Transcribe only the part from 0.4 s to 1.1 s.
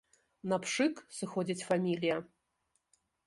На пшык